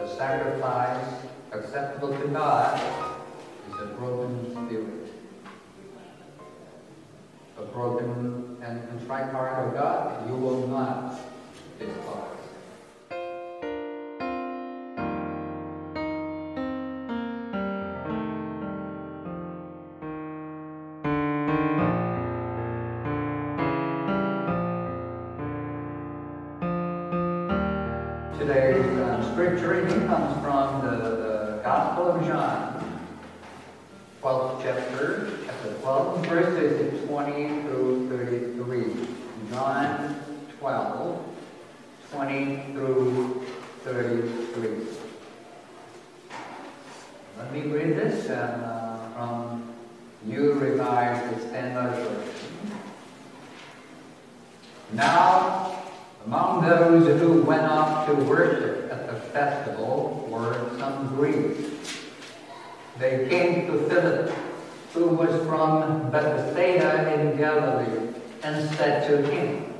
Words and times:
the 0.00 0.08
sacrifice 0.16 1.04
acceptable 1.52 2.16
to 2.18 2.28
God 2.28 2.80
is 3.68 3.80
a 3.80 3.86
broken 3.98 4.50
spirit. 4.50 5.12
A 7.58 7.62
broken 7.66 8.56
and 8.62 8.88
contrite 8.88 9.30
heart 9.30 9.68
of 9.68 9.74
God, 9.74 10.26
you 10.26 10.36
will 10.36 10.66
not 10.68 11.20
despise. 11.78 12.29
Today's 28.40 28.86
um, 29.02 29.22
scripture 29.32 29.68
reading 29.68 30.06
comes 30.08 30.42
from 30.42 30.80
the, 30.80 30.96
the 30.96 31.60
Gospel 31.62 32.12
of 32.12 32.26
John, 32.26 33.06
12th 34.22 34.62
chapter, 34.62 35.30
chapter 35.44 35.74
12, 35.82 36.26
verses 36.26 37.06
20 37.06 37.62
through 37.64 38.08
33. 38.08 39.08
John 39.50 40.24
12, 40.58 41.36
20 42.12 42.56
through 42.72 43.46
33. 43.84 44.70
Let 47.36 47.52
me 47.52 47.60
read 47.60 47.94
this 47.94 48.30
uh, 48.30 49.10
from 49.14 49.74
New 50.24 50.54
Revised 50.54 51.42
Standard 51.48 51.94
Version. 51.94 52.50
Now, 54.94 55.29
those 56.80 57.20
who 57.20 57.42
went 57.42 57.62
off 57.62 58.06
to 58.06 58.14
worship 58.14 58.90
at 58.90 59.06
the 59.06 59.14
festival 59.14 60.26
were 60.30 60.70
some 60.78 61.08
Greeks. 61.08 61.68
They 62.98 63.28
came 63.28 63.66
to 63.66 63.88
Philip, 63.88 64.34
who 64.94 65.08
was 65.08 65.46
from 65.46 66.10
Bethsaida 66.10 67.20
in 67.20 67.36
Galilee, 67.36 68.14
and 68.42 68.74
said 68.76 69.06
to 69.08 69.30
him, 69.30 69.74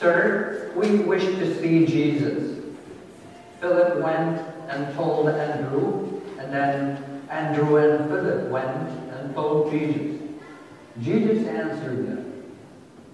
Sir, 0.00 0.72
we 0.74 1.00
wish 1.00 1.24
to 1.24 1.60
see 1.60 1.84
Jesus. 1.84 2.64
Philip 3.60 4.02
went 4.02 4.40
and 4.68 4.94
told 4.94 5.28
Andrew, 5.28 6.22
and 6.38 6.50
then 6.52 7.22
Andrew 7.28 7.76
and 7.76 8.08
Philip 8.08 8.48
went 8.48 8.88
and 9.10 9.34
told 9.34 9.70
Jesus. 9.70 10.22
Jesus 11.02 11.46
answered 11.46 12.08
them, 12.08 12.37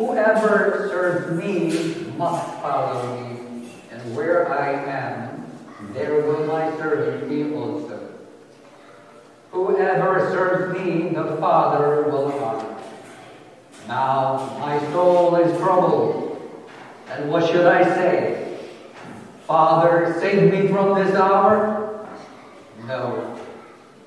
Whoever 0.00 0.88
serves 0.88 1.38
me 1.38 2.10
must 2.16 2.62
follow 2.62 3.20
me, 3.20 3.70
and 3.90 4.16
where 4.16 4.50
I 4.50 4.70
am, 4.70 5.44
there 5.92 6.22
will 6.22 6.46
my 6.46 6.74
servant 6.78 7.28
be 7.28 7.54
also. 7.54 8.08
Whoever 9.50 10.30
serves 10.30 10.78
me, 10.78 11.10
the 11.10 11.36
Father 11.36 12.04
will 12.04 12.32
honor. 12.32 12.78
Now 13.88 14.56
my 14.58 14.80
soul 14.90 15.36
is 15.36 15.54
troubled, 15.58 16.50
and 17.10 17.30
what 17.30 17.46
should 17.50 17.66
I 17.66 17.84
say? 17.84 18.56
Father, 19.46 20.16
save 20.18 20.50
me 20.50 20.68
from 20.68 20.94
this 20.94 21.14
hour? 21.14 22.08
No. 22.86 23.38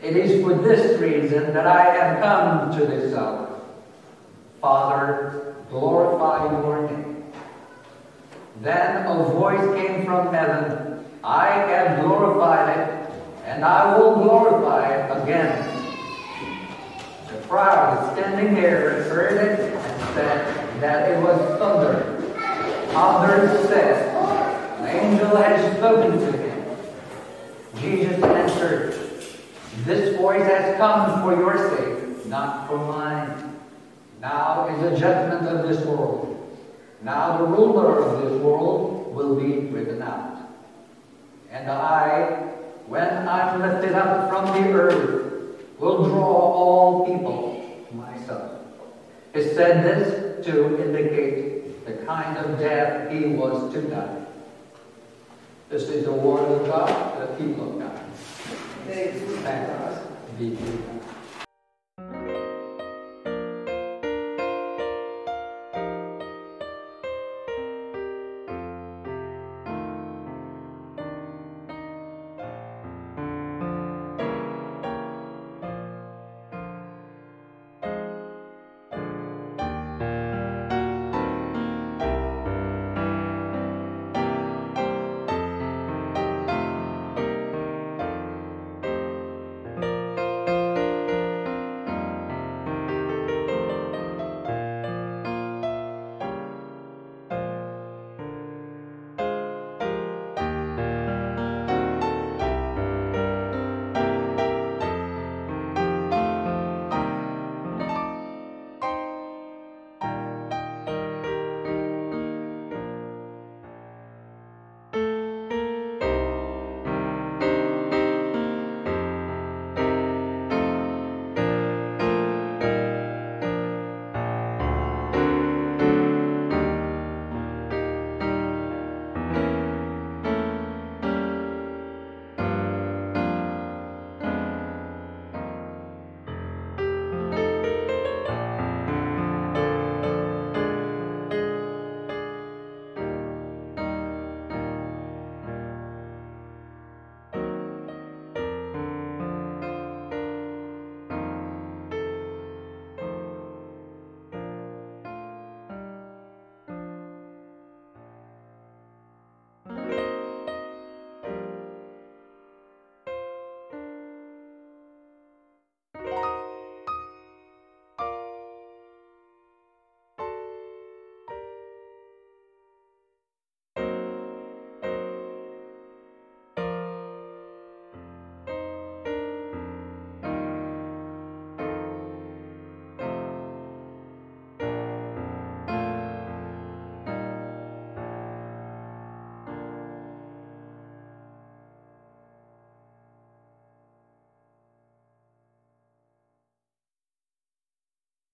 It 0.02 0.18
is 0.18 0.44
for 0.44 0.56
this 0.56 1.00
reason 1.00 1.54
that 1.54 1.68
I 1.68 1.84
have 1.94 2.20
come 2.20 2.80
to 2.80 2.84
this 2.88 3.14
hour. 3.14 3.53
Father, 4.64 5.56
glorify 5.70 6.50
your 6.50 6.90
name. 6.90 7.26
Then 8.62 9.06
a 9.06 9.26
voice 9.26 9.60
came 9.76 10.06
from 10.06 10.34
heaven, 10.34 11.04
I 11.22 11.48
have 11.50 12.00
glorified 12.00 12.78
it, 12.78 13.12
and 13.44 13.66
I 13.66 13.98
will 13.98 14.16
glorify 14.24 14.88
it 14.88 15.22
again. 15.22 15.68
The 17.28 17.46
crowd 17.46 18.14
standing 18.14 18.56
there 18.56 19.04
heard 19.04 19.34
it 19.34 19.60
and 19.60 20.14
said 20.14 20.80
that 20.80 21.12
it 21.12 21.22
was 21.22 21.60
thunder. 21.60 22.24
Others 22.96 23.68
said, 23.68 24.16
an 24.80 24.86
angel 24.88 25.36
has 25.36 25.76
spoken 25.76 26.12
to 26.20 26.38
him. 26.38 26.78
Jesus 27.82 28.24
answered, 28.24 28.94
This 29.84 30.16
voice 30.16 30.44
has 30.44 30.78
come 30.78 31.22
for 31.22 31.38
your 31.38 31.58
sake, 31.76 32.26
not 32.28 32.70
for 32.70 32.78
mine. 32.78 33.53
Now 34.24 34.70
is 34.70 34.82
the 34.82 34.98
judgment 34.98 35.46
of 35.50 35.68
this 35.68 35.86
world. 35.86 36.58
Now 37.02 37.40
the 37.40 37.44
ruler 37.44 38.00
of 38.00 38.22
this 38.22 38.42
world 38.42 39.14
will 39.14 39.36
be 39.36 39.68
driven 39.68 40.02
out. 40.02 40.38
And 41.52 41.70
I, 41.70 42.54
when 42.88 43.28
I'm 43.28 43.62
lifted 43.62 43.92
up 43.92 44.30
from 44.30 44.46
the 44.46 44.72
earth, 44.72 45.60
will 45.78 46.08
draw 46.08 46.26
all 46.26 47.06
people 47.06 47.86
to 47.90 47.96
myself. 47.96 48.62
He 49.34 49.42
said 49.44 49.84
this 49.84 50.46
to 50.46 50.82
indicate 50.82 51.86
the 51.86 52.06
kind 52.06 52.38
of 52.38 52.58
death 52.60 53.12
he 53.12 53.26
was 53.26 53.74
to 53.74 53.82
die. 53.82 54.26
This 55.70 55.84
is 55.90 56.06
the 56.06 56.14
word 56.14 56.62
of 56.62 56.68
God, 56.68 57.20
the 57.20 57.36
people 57.36 57.74
of 57.74 57.80
God. 57.80 58.00
Thanks 58.88 59.20
God. 59.44 61.03